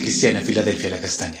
Cristiana 0.00 0.40
Filadelfia 0.40 0.90
La 0.90 1.00
Castaña. 1.00 1.40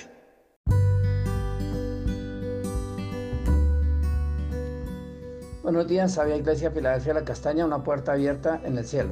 Buenos 5.62 5.86
días, 5.86 6.14
Sabia 6.14 6.36
Iglesia 6.36 6.70
Filadelfia 6.70 7.14
La 7.14 7.24
Castaña, 7.24 7.64
una 7.64 7.84
puerta 7.84 8.12
abierta 8.12 8.60
en 8.64 8.76
el 8.76 8.84
cielo. 8.84 9.10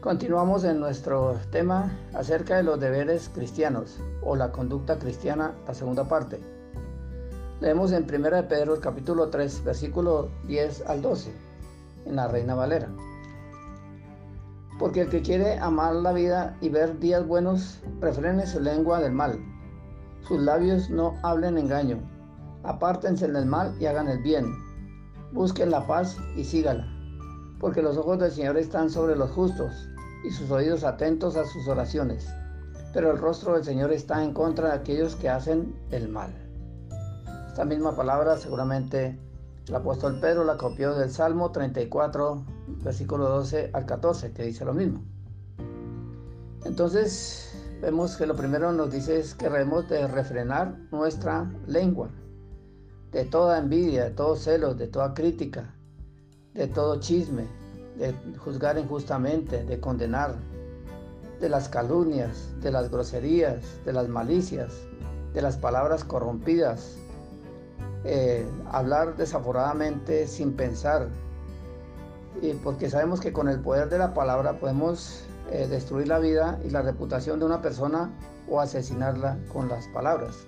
Continuamos 0.00 0.64
en 0.64 0.80
nuestro 0.80 1.38
tema 1.50 1.98
acerca 2.14 2.56
de 2.56 2.62
los 2.62 2.80
deberes 2.80 3.28
cristianos 3.28 3.98
o 4.22 4.34
la 4.34 4.50
conducta 4.50 4.98
cristiana, 4.98 5.54
la 5.66 5.74
segunda 5.74 6.08
parte. 6.08 6.40
Leemos 7.60 7.92
en 7.92 8.04
1 8.04 8.30
de 8.30 8.42
Pedro 8.44 8.80
capítulo 8.80 9.28
3, 9.28 9.64
versículo 9.64 10.30
10 10.46 10.86
al 10.86 11.02
12, 11.02 11.32
en 12.06 12.16
la 12.16 12.28
Reina 12.28 12.54
Valera. 12.54 12.88
Porque 14.80 15.02
el 15.02 15.10
que 15.10 15.20
quiere 15.20 15.58
amar 15.58 15.94
la 15.94 16.14
vida 16.14 16.56
y 16.62 16.70
ver 16.70 16.98
días 16.98 17.26
buenos, 17.26 17.82
refrene 18.00 18.46
su 18.46 18.60
lengua 18.60 18.98
del 18.98 19.12
mal. 19.12 19.38
Sus 20.26 20.40
labios 20.40 20.88
no 20.88 21.18
hablen 21.22 21.58
engaño. 21.58 22.00
Apártense 22.62 23.28
del 23.28 23.44
mal 23.44 23.76
y 23.78 23.84
hagan 23.84 24.08
el 24.08 24.22
bien. 24.22 24.46
Busquen 25.32 25.70
la 25.70 25.86
paz 25.86 26.16
y 26.34 26.44
sígala. 26.44 26.88
Porque 27.60 27.82
los 27.82 27.98
ojos 27.98 28.20
del 28.20 28.30
Señor 28.30 28.56
están 28.56 28.88
sobre 28.88 29.16
los 29.16 29.30
justos 29.32 29.70
y 30.24 30.30
sus 30.30 30.50
oídos 30.50 30.82
atentos 30.82 31.36
a 31.36 31.44
sus 31.44 31.68
oraciones. 31.68 32.26
Pero 32.94 33.10
el 33.10 33.18
rostro 33.18 33.52
del 33.52 33.64
Señor 33.64 33.92
está 33.92 34.24
en 34.24 34.32
contra 34.32 34.68
de 34.68 34.76
aquellos 34.76 35.14
que 35.14 35.28
hacen 35.28 35.78
el 35.90 36.08
mal. 36.08 36.34
Esta 37.48 37.66
misma 37.66 37.94
palabra 37.94 38.38
seguramente 38.38 39.18
el 39.70 39.76
apóstol 39.76 40.18
Pedro 40.20 40.42
la 40.42 40.56
copió 40.56 40.96
del 40.96 41.12
Salmo 41.12 41.52
34, 41.52 42.42
versículo 42.82 43.28
12 43.28 43.70
al 43.72 43.86
14, 43.86 44.32
que 44.32 44.42
dice 44.42 44.64
lo 44.64 44.74
mismo. 44.74 45.00
Entonces 46.64 47.54
vemos 47.80 48.16
que 48.16 48.26
lo 48.26 48.34
primero 48.34 48.72
nos 48.72 48.90
dice 48.90 49.20
es 49.20 49.36
que 49.36 49.48
debemos 49.48 49.88
de 49.88 50.08
refrenar 50.08 50.76
nuestra 50.90 51.48
lengua 51.68 52.08
de 53.12 53.24
toda 53.24 53.60
envidia, 53.60 54.06
de 54.06 54.10
todo 54.10 54.34
celos, 54.34 54.76
de 54.76 54.88
toda 54.88 55.14
crítica, 55.14 55.72
de 56.52 56.66
todo 56.66 56.98
chisme, 56.98 57.46
de 57.96 58.12
juzgar 58.38 58.76
injustamente, 58.76 59.62
de 59.62 59.78
condenar, 59.78 60.34
de 61.40 61.48
las 61.48 61.68
calumnias, 61.68 62.60
de 62.60 62.72
las 62.72 62.90
groserías, 62.90 63.62
de 63.84 63.92
las 63.92 64.08
malicias, 64.08 64.74
de 65.32 65.42
las 65.42 65.56
palabras 65.56 66.02
corrompidas, 66.02 66.96
eh, 68.04 68.46
hablar 68.70 69.16
desaforadamente 69.16 70.26
sin 70.26 70.54
pensar, 70.54 71.08
y 72.40 72.52
porque 72.54 72.88
sabemos 72.88 73.20
que 73.20 73.32
con 73.32 73.48
el 73.48 73.60
poder 73.60 73.88
de 73.88 73.98
la 73.98 74.14
palabra 74.14 74.58
podemos 74.58 75.24
eh, 75.50 75.66
destruir 75.68 76.08
la 76.08 76.18
vida 76.18 76.58
y 76.64 76.70
la 76.70 76.82
reputación 76.82 77.38
de 77.40 77.46
una 77.46 77.60
persona 77.60 78.10
o 78.48 78.60
asesinarla 78.60 79.38
con 79.52 79.68
las 79.68 79.86
palabras. 79.88 80.46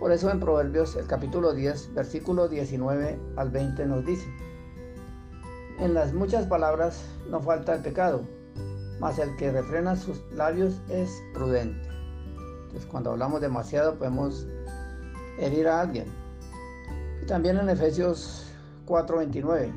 Por 0.00 0.12
eso 0.12 0.30
en 0.30 0.40
Proverbios 0.40 0.96
el 0.96 1.06
capítulo 1.06 1.52
10, 1.52 1.94
versículo 1.94 2.48
19 2.48 3.18
al 3.36 3.50
20 3.50 3.86
nos 3.86 4.06
dice, 4.06 4.26
en 5.78 5.94
las 5.94 6.12
muchas 6.12 6.46
palabras 6.46 7.04
no 7.28 7.40
falta 7.40 7.74
el 7.74 7.82
pecado, 7.82 8.22
mas 8.98 9.18
el 9.18 9.34
que 9.36 9.52
refrena 9.52 9.96
sus 9.96 10.22
labios 10.32 10.80
es 10.88 11.10
prudente. 11.34 11.88
Entonces 12.62 12.86
cuando 12.86 13.10
hablamos 13.10 13.40
demasiado 13.40 13.98
podemos 13.98 14.46
herir 15.38 15.68
a 15.68 15.80
alguien. 15.80 16.06
También 17.28 17.58
en 17.58 17.68
Efesios 17.68 18.46
4:29 18.86 19.70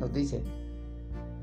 nos 0.00 0.12
dice, 0.12 0.42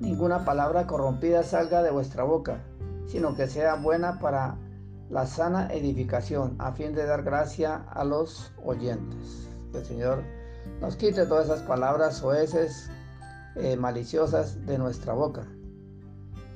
ninguna 0.02 0.44
palabra 0.44 0.86
corrompida 0.86 1.44
salga 1.44 1.82
de 1.82 1.92
vuestra 1.92 2.26
boca, 2.26 2.62
sino 3.08 3.34
que 3.34 3.48
sea 3.48 3.76
buena 3.76 4.20
para 4.20 4.58
la 5.10 5.26
sana 5.26 5.72
edificación, 5.72 6.58
a 6.60 6.74
fin 6.74 6.94
de 6.94 7.06
dar 7.06 7.24
gracia 7.24 7.86
a 7.90 8.04
los 8.04 8.52
oyentes. 8.66 9.48
Que 9.72 9.78
el 9.78 9.86
Señor 9.86 10.24
nos 10.82 10.98
quite 10.98 11.26
todas 11.26 11.46
esas 11.46 11.62
palabras 11.62 12.22
oeces 12.22 12.90
eh, 13.56 13.78
maliciosas 13.78 14.66
de 14.66 14.78
nuestra 14.78 15.14
boca. 15.14 15.48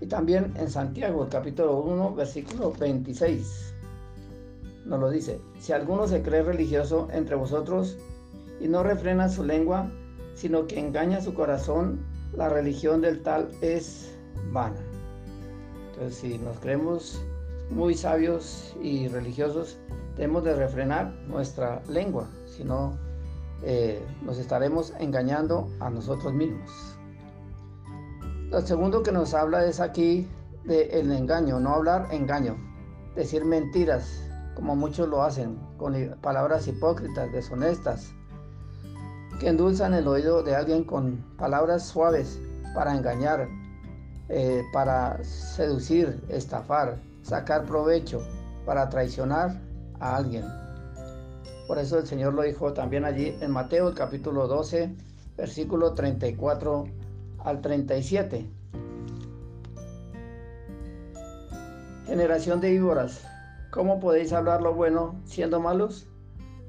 Y 0.01 0.07
también 0.07 0.53
en 0.57 0.69
Santiago, 0.69 1.25
capítulo 1.31 1.79
1, 1.83 2.15
versículo 2.15 2.73
26, 2.73 3.75
nos 4.85 4.99
lo 4.99 5.09
dice, 5.09 5.39
si 5.57 5.71
alguno 5.71 6.05
se 6.05 6.21
cree 6.21 6.43
religioso 6.43 7.07
entre 7.13 7.37
vosotros 7.37 7.97
y 8.59 8.67
no 8.67 8.83
refrena 8.83 9.29
su 9.29 9.43
lengua, 9.43 9.91
sino 10.35 10.67
que 10.67 10.79
engaña 10.79 11.21
su 11.21 11.33
corazón, 11.33 11.99
la 12.33 12.49
religión 12.49 13.01
del 13.01 13.21
tal 13.23 13.49
es 13.61 14.15
vana. 14.51 14.77
Entonces, 15.89 16.15
si 16.19 16.37
nos 16.37 16.59
creemos 16.59 17.21
muy 17.69 17.95
sabios 17.95 18.75
y 18.81 19.07
religiosos, 19.07 19.77
tenemos 20.15 20.43
de 20.43 20.55
refrenar 20.55 21.11
nuestra 21.27 21.81
lengua, 21.89 22.27
si 22.45 22.63
no 22.63 22.97
eh, 23.63 24.01
nos 24.23 24.37
estaremos 24.37 24.93
engañando 24.99 25.67
a 25.79 25.89
nosotros 25.89 26.33
mismos. 26.33 26.97
Lo 28.49 28.61
segundo 28.61 29.03
que 29.03 29.11
nos 29.11 29.33
habla 29.33 29.65
es 29.65 29.79
aquí 29.79 30.27
del 30.63 31.11
engaño, 31.11 31.59
no 31.59 31.75
hablar 31.75 32.07
engaño, 32.11 32.57
decir 33.15 33.43
mentiras, 33.43 34.23
como 34.55 34.75
muchos 34.75 35.07
lo 35.09 35.21
hacen, 35.23 35.57
con 35.77 35.93
palabras 36.21 36.67
hipócritas, 36.67 37.31
deshonestas, 37.31 38.13
que 39.39 39.49
endulzan 39.49 39.93
el 39.93 40.07
oído 40.07 40.41
de 40.41 40.55
alguien 40.55 40.83
con 40.83 41.23
palabras 41.37 41.85
suaves 41.85 42.39
para 42.73 42.95
engañar, 42.95 43.47
eh, 44.29 44.63
para 44.73 45.23
seducir, 45.23 46.21
estafar, 46.29 46.97
sacar 47.21 47.65
provecho, 47.65 48.21
para 48.65 48.89
traicionar 48.89 49.61
a 49.99 50.15
alguien. 50.15 50.45
Por 51.67 51.77
eso 51.77 51.99
el 51.99 52.07
Señor 52.07 52.33
lo 52.33 52.41
dijo 52.41 52.73
también 52.73 53.05
allí 53.05 53.37
en 53.41 53.51
Mateo 53.51 53.93
capítulo 53.93 54.47
12, 54.47 54.95
versículo 55.37 55.93
34 55.93 56.85
al 57.39 57.61
37. 57.61 58.49
Generación 62.05 62.61
de 62.61 62.71
víboras, 62.71 63.21
¿cómo 63.69 63.99
podéis 63.99 64.33
hablar 64.33 64.61
lo 64.61 64.73
bueno 64.73 65.15
siendo 65.25 65.59
malos? 65.59 66.07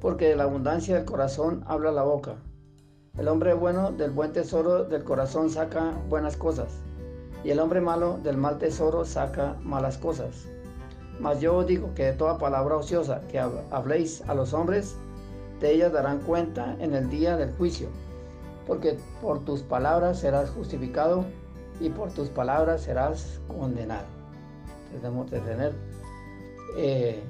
Porque 0.00 0.28
de 0.28 0.36
la 0.36 0.44
abundancia 0.44 0.96
del 0.96 1.04
corazón 1.04 1.64
habla 1.66 1.92
la 1.92 2.02
boca. 2.02 2.36
El 3.18 3.28
hombre 3.28 3.54
bueno 3.54 3.92
del 3.92 4.10
buen 4.10 4.32
tesoro 4.32 4.84
del 4.84 5.04
corazón 5.04 5.50
saca 5.50 5.92
buenas 6.08 6.36
cosas, 6.36 6.68
y 7.44 7.50
el 7.50 7.60
hombre 7.60 7.80
malo 7.80 8.18
del 8.22 8.36
mal 8.36 8.58
tesoro 8.58 9.04
saca 9.04 9.56
malas 9.62 9.98
cosas 9.98 10.46
mas 11.20 11.40
yo 11.40 11.56
os 11.56 11.66
digo 11.66 11.94
que 11.94 12.04
de 12.04 12.12
toda 12.12 12.38
palabra 12.38 12.76
ociosa 12.76 13.22
que 13.28 13.40
habléis 13.40 14.22
a 14.28 14.34
los 14.34 14.52
hombres, 14.54 14.96
de 15.60 15.72
ellas 15.72 15.92
darán 15.92 16.20
cuenta 16.20 16.76
en 16.78 16.94
el 16.94 17.10
día 17.10 17.36
del 17.36 17.52
juicio, 17.52 17.88
porque 18.66 18.98
por 19.20 19.44
tus 19.44 19.62
palabras 19.62 20.20
serás 20.20 20.50
justificado 20.50 21.24
y 21.80 21.90
por 21.90 22.12
tus 22.12 22.28
palabras 22.28 22.82
serás 22.82 23.40
condenado. 23.48 24.06
Debemos 24.92 25.30
de 25.30 25.40
tener 25.40 25.72
eh, 26.76 27.22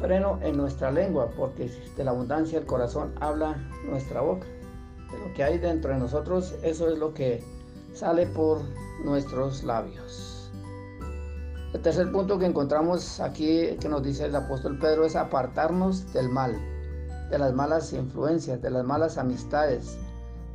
freno 0.00 0.38
en 0.42 0.56
nuestra 0.56 0.90
lengua, 0.90 1.28
porque 1.36 1.70
de 1.96 2.04
la 2.04 2.12
abundancia 2.12 2.58
del 2.58 2.66
corazón 2.66 3.12
habla 3.20 3.56
nuestra 3.84 4.22
boca. 4.22 4.46
De 5.10 5.18
lo 5.18 5.32
que 5.34 5.44
hay 5.44 5.58
dentro 5.58 5.92
de 5.92 5.98
nosotros, 5.98 6.54
eso 6.62 6.88
es 6.88 6.98
lo 6.98 7.14
que 7.14 7.42
sale 7.94 8.26
por 8.26 8.60
nuestros 9.04 9.62
labios. 9.64 10.50
El 11.72 11.82
tercer 11.82 12.10
punto 12.10 12.38
que 12.38 12.46
encontramos 12.46 13.20
aquí 13.20 13.76
que 13.80 13.88
nos 13.88 14.02
dice 14.02 14.24
el 14.26 14.34
apóstol 14.34 14.78
Pedro 14.78 15.04
es 15.04 15.14
apartarnos 15.14 16.12
del 16.12 16.28
mal, 16.28 16.56
de 17.30 17.38
las 17.38 17.52
malas 17.52 17.92
influencias, 17.92 18.62
de 18.62 18.70
las 18.70 18.84
malas 18.84 19.18
amistades, 19.18 19.98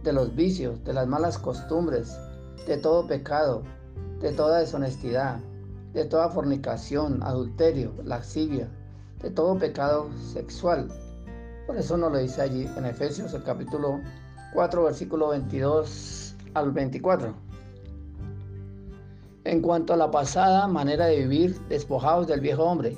de 0.04 0.14
los 0.14 0.36
vicios, 0.36 0.84
de 0.84 0.94
las 0.94 1.08
malas 1.08 1.38
costumbres, 1.38 2.18
de 2.66 2.78
todo 2.78 3.06
pecado, 3.06 3.62
de 4.20 4.32
toda 4.32 4.60
deshonestidad, 4.60 5.40
de 5.94 6.06
toda 6.06 6.30
fornicación, 6.30 7.22
adulterio, 7.24 7.94
lascivia, 8.04 8.68
de 9.22 9.30
todo 9.30 9.58
pecado 9.58 10.10
sexual. 10.34 10.88
Por 11.68 11.78
eso 11.78 11.98
nos 11.98 12.12
lo 12.12 12.18
dice 12.18 12.42
allí 12.42 12.70
en 12.78 12.86
Efesios 12.86 13.34
el 13.34 13.44
capítulo 13.44 14.00
4, 14.54 14.84
versículo 14.84 15.30
22 15.30 16.36
al 16.54 16.72
24. 16.72 17.34
En 19.44 19.62
cuanto 19.62 19.94
a 19.94 19.98
la 19.98 20.12
pasada 20.12 20.68
manera 20.68 21.06
de 21.06 21.20
vivir, 21.20 21.60
despojados 21.68 22.28
del 22.28 22.42
viejo 22.42 22.64
hombre, 22.64 22.96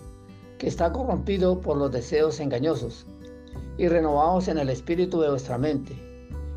que 0.58 0.68
está 0.68 0.92
corrompido 0.92 1.62
por 1.62 1.78
los 1.78 1.92
deseos 1.92 2.40
engañosos, 2.40 3.06
y 3.78 3.88
renovados 3.88 4.48
en 4.48 4.58
el 4.58 4.70
espíritu 4.70 5.22
de 5.22 5.30
vuestra 5.30 5.58
mente, 5.58 5.94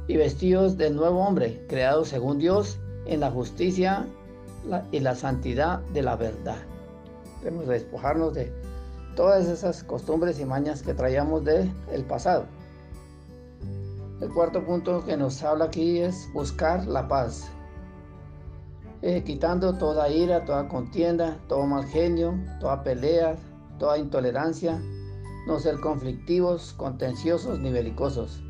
y 0.08 0.16
vestidos 0.16 0.76
del 0.76 0.96
nuevo 0.96 1.20
hombre, 1.20 1.64
creado 1.68 2.04
según 2.04 2.38
Dios, 2.38 2.78
en 3.06 3.20
la 3.20 3.30
justicia 3.30 4.06
y 4.90 5.00
la 5.00 5.14
santidad 5.14 5.80
de 5.92 6.02
la 6.02 6.16
verdad. 6.16 6.58
Debemos 7.42 7.68
despojarnos 7.68 8.34
de 8.34 8.52
todas 9.14 9.46
esas 9.46 9.84
costumbres 9.84 10.40
y 10.40 10.44
mañas 10.44 10.82
que 10.82 10.94
traíamos 10.94 11.44
del 11.44 11.70
el 11.92 12.04
pasado. 12.04 12.46
El 14.20 14.32
cuarto 14.32 14.64
punto 14.64 15.04
que 15.04 15.14
nos 15.14 15.42
habla 15.42 15.66
aquí 15.66 15.98
es 15.98 16.30
buscar 16.32 16.86
la 16.86 17.06
paz. 17.06 17.50
eh, 19.02 19.22
quitando 19.24 19.76
toda 19.76 20.08
ira, 20.08 20.44
toda 20.46 20.68
contienda, 20.68 21.38
todo 21.48 21.66
mal 21.66 21.84
genio, 21.84 22.34
toda 22.60 22.82
pelea, 22.82 23.36
toda 23.78 23.98
intolerancia, 23.98 24.80
no 25.46 25.60
ser 25.60 25.78
conflictivos, 25.80 26.72
contenciosos 26.72 27.60
ni 27.60 27.70
belicosos, 27.70 28.42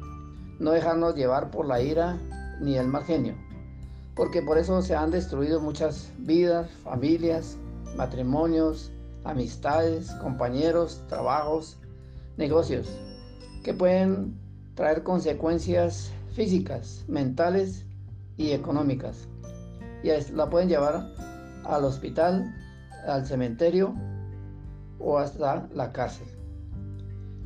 no 0.61 0.71
dejarnos 0.71 1.17
llevar 1.17 1.51
por 1.51 1.67
la 1.67 1.83
ira 1.83 2.17
ni 2.61 2.77
el 2.77 2.87
mal 2.87 3.03
genio, 3.03 3.35
porque 4.15 4.41
por 4.41 4.57
eso 4.57 4.81
se 4.83 4.95
han 4.95 5.11
destruido 5.11 5.61
muchas 5.61 6.13
vidas, 6.19 6.71
familias, 6.85 7.59
matrimonios, 7.97 8.93
amistades, 9.25 10.11
compañeros, 10.23 11.03
trabajos, 11.09 11.77
negocios, 12.37 12.89
que 13.65 13.75
pueden 13.75 14.46
traer 14.77 15.03
consecuencias 15.03 16.13
físicas, 16.35 17.05
mentales 17.09 17.87
y 18.37 18.53
económicas. 18.53 19.27
Y 20.05 20.11
la 20.33 20.49
pueden 20.51 20.69
llevar 20.69 21.13
al 21.65 21.85
hospital, 21.85 22.55
al 23.09 23.27
cementerio 23.27 23.95
o 25.01 25.19
hasta 25.19 25.67
la 25.73 25.93
cárcel. 25.93 26.29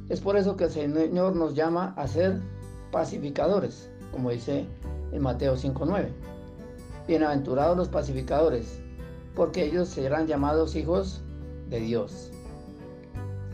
Es 0.09 0.21
por 0.21 0.37
eso 0.37 0.57
que 0.57 0.65
el 0.65 0.71
Señor 0.71 1.37
nos 1.37 1.55
llama 1.55 1.95
a 1.97 2.09
ser 2.09 2.43
pacificadores, 2.91 3.89
como 4.11 4.31
dice 4.31 4.67
en 5.13 5.23
Mateo 5.23 5.55
5.9. 5.55 6.09
Bienaventurados 7.07 7.77
los 7.77 7.89
pacificadores, 7.89 8.83
porque 9.37 9.65
ellos 9.65 9.89
serán 9.89 10.27
llamados 10.27 10.75
hijos 10.75 11.23
de 11.69 11.79
Dios. 11.79 12.33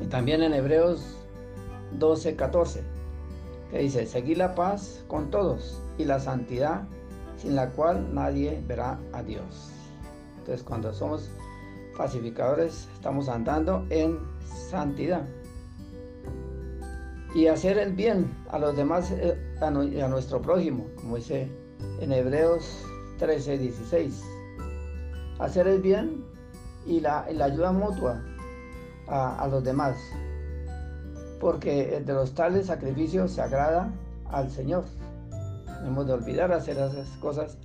Y 0.01 0.07
también 0.07 0.43
en 0.43 0.55
Hebreos 0.55 1.03
12.14, 1.99 2.96
que 3.71 3.79
dice, 3.79 4.07
seguir 4.07 4.39
la 4.39 4.55
paz 4.55 5.05
con 5.09 5.31
todos 5.31 5.83
y 5.99 6.05
la 6.05 6.21
santidad, 6.21 6.85
sin 7.37 7.57
la 7.57 7.71
cual 7.71 8.15
nadie 8.15 8.63
verá 8.67 8.99
a 9.13 9.23
Dios. 9.23 9.71
Entonces 10.39 10.63
cuando 10.63 10.93
somos 10.93 11.31
pacificadores, 11.97 12.89
estamos 12.95 13.29
andando 13.29 13.87
en 13.91 14.19
santidad. 14.71 15.27
Y 17.35 17.49
hacer 17.49 17.79
el 17.79 17.93
bien 17.93 18.33
a 18.51 18.59
los 18.59 18.77
demás 18.77 19.11
eh, 19.11 19.37
y 19.93 20.01
a 20.01 20.09
nuestro 20.09 20.41
prójimo, 20.41 20.87
como 20.97 21.17
dice 21.17 21.51
en 22.01 22.13
Hebreos 22.13 22.85
13, 23.19 23.59
16. 23.59 24.23
Hacer 25.39 25.69
el 25.69 25.83
bien 25.83 26.25
y 26.87 27.01
la, 27.01 27.25
ayuda 27.25 27.73
mutua 27.73 28.23
a, 29.09 29.43
a, 29.43 29.49
los 29.49 29.65
demás, 29.65 29.97
porque 31.41 32.03
de 32.05 32.13
los 32.13 32.35
tales 32.35 32.67
sacrificios 32.67 33.33
se 33.33 33.43
agrada 33.43 33.93
al 34.31 34.51
Señor. 34.51 34.85
No 35.83 35.89
hemos 35.89 36.07
de 36.07 36.15
olvidar 36.15 36.53
hacer 36.53 36.77
esas 36.77 37.09
cosas, 37.19 37.59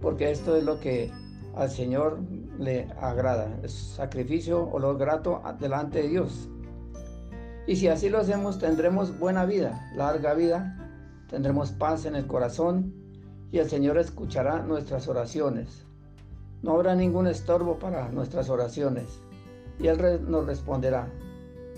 porque 0.00 0.30
esto 0.30 0.56
es 0.56 0.64
lo 0.64 0.80
que 0.80 1.10
al 1.54 1.70
Señor 1.70 2.18
le 2.58 2.90
agrada, 3.00 3.48
es 3.62 3.72
sacrificio, 3.72 4.68
olor 4.70 4.98
grato 4.98 5.42
delante 5.60 6.02
de 6.02 6.08
Dios. 6.08 6.48
Y 7.66 7.76
si 7.76 7.88
así 7.88 8.08
lo 8.08 8.18
hacemos, 8.18 8.58
tendremos 8.58 9.18
buena 9.18 9.44
vida, 9.44 9.90
larga 9.94 10.34
vida, 10.34 10.76
tendremos 11.28 11.72
paz 11.72 12.06
en 12.06 12.16
el 12.16 12.26
corazón 12.26 12.94
y 13.50 13.58
el 13.58 13.68
Señor 13.68 13.98
escuchará 13.98 14.62
nuestras 14.62 15.08
oraciones. 15.08 15.84
No 16.62 16.72
habrá 16.72 16.94
ningún 16.94 17.26
estorbo 17.26 17.78
para 17.78 18.08
nuestras 18.08 18.48
oraciones 18.50 19.20
y 19.78 19.88
Él 19.88 20.22
nos 20.28 20.46
responderá 20.46 21.08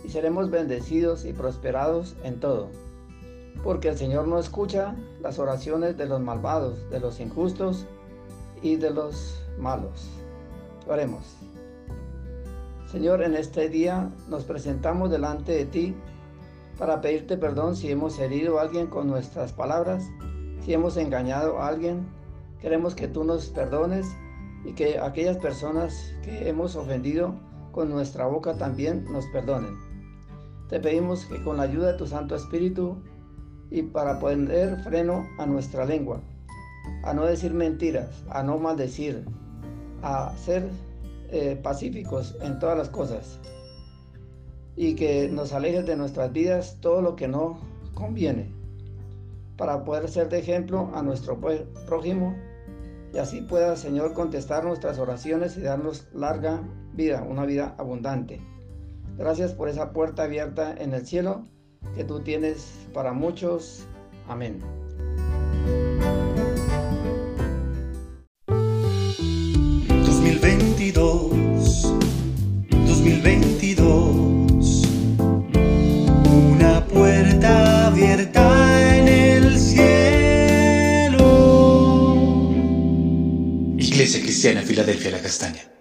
y 0.05 0.09
seremos 0.09 0.51
bendecidos 0.51 1.25
y 1.25 1.33
prosperados 1.33 2.17
en 2.25 2.41
todo. 2.41 2.69
Porque 3.63 3.89
el 3.89 3.99
Señor 3.99 4.27
no 4.27 4.39
escucha 4.39 4.95
las 5.21 5.39
oraciones 5.39 5.97
de 5.97 6.07
los 6.07 6.21
malvados, 6.21 6.89
de 6.91 7.01
los 7.01 7.21
injustos 7.21 7.87
y 8.63 8.77
de 8.77 8.91
los 8.91 9.43
malos. 9.59 10.09
Oremos. 10.89 11.37
Señor, 12.91 13.23
en 13.23 13.37
este 13.37 13.69
día 13.69 14.11
nos 14.29 14.45
presentamos 14.45 15.11
delante 15.11 15.53
de 15.53 15.65
ti 15.65 15.95
para 16.79 17.01
pedirte 17.01 17.37
perdón 17.37 17.77
si 17.77 17.91
hemos 17.91 18.19
herido 18.19 18.59
a 18.59 18.63
alguien 18.63 18.87
con 18.87 19.07
nuestras 19.07 19.53
palabras, 19.53 20.09
si 20.65 20.73
hemos 20.73 20.97
engañado 20.97 21.59
a 21.59 21.69
alguien. 21.69 22.09
Queremos 22.61 22.95
que 22.95 23.07
tú 23.07 23.25
nos 23.25 23.47
perdones 23.51 24.07
y 24.65 24.73
que 24.73 24.99
aquellas 24.99 25.37
personas 25.37 26.13
que 26.23 26.49
hemos 26.49 26.77
ofendido 26.77 27.35
con 27.73 27.91
nuestra 27.91 28.27
boca 28.27 28.55
también 28.55 29.05
nos 29.13 29.27
perdonen. 29.27 29.90
Te 30.71 30.79
pedimos 30.79 31.27
que 31.27 31.43
con 31.43 31.57
la 31.57 31.65
ayuda 31.65 31.89
de 31.89 31.99
tu 31.99 32.07
Santo 32.07 32.37
Espíritu 32.37 33.03
y 33.71 33.83
para 33.83 34.21
poner 34.21 34.77
freno 34.85 35.27
a 35.39 35.45
nuestra 35.45 35.85
lengua, 35.85 36.21
a 37.03 37.13
no 37.13 37.27
decir 37.27 37.53
mentiras, 37.53 38.23
a 38.31 38.45
no 38.45 38.57
maldecir, 38.57 39.25
a 40.03 40.33
ser 40.37 40.71
eh, 41.31 41.59
pacíficos 41.61 42.37
en 42.41 42.61
todas 42.61 42.79
las 42.79 42.89
cosas 42.89 43.41
y 44.77 44.95
que 44.95 45.29
nos 45.29 45.53
alejes 45.53 45.87
de 45.87 45.97
nuestras 45.97 46.33
vidas 46.33 46.79
todo 46.81 47.03
lo 47.03 47.17
que 47.17 47.27
no 47.27 47.59
conviene 47.95 48.53
para 49.57 49.85
poder 49.85 50.09
ser 50.09 50.29
de 50.29 50.39
ejemplo 50.39 50.91
a 50.95 51.03
nuestro 51.03 51.39
prójimo 51.87 52.37
y 53.13 53.19
así 53.19 53.41
pueda 53.41 53.75
Señor 53.75 54.15
contestar 54.15 54.65
nuestras 54.65 55.01
oraciones 55.01 55.57
y 55.57 55.63
darnos 55.63 56.07
larga 56.15 56.63
vida, 56.95 57.23
una 57.29 57.45
vida 57.45 57.75
abundante. 57.77 58.41
Gracias 59.21 59.53
por 59.53 59.69
esa 59.69 59.93
puerta 59.93 60.23
abierta 60.23 60.75
en 60.79 60.95
el 60.95 61.07
cielo 61.07 61.47
que 61.95 62.05
tú 62.05 62.21
tienes 62.21 62.73
para 62.95 63.13
muchos. 63.13 63.87
Amén. 64.27 64.59
2022, 70.07 71.33
2022, 72.71 74.89
una 76.55 76.83
puerta 76.87 77.89
abierta 77.89 78.97
en 78.97 79.07
el 79.07 79.59
cielo. 79.59 81.19
Iglesia 83.77 84.23
Cristiana 84.23 84.63
Filadelfia 84.63 85.11
La 85.11 85.21
Castaña. 85.21 85.80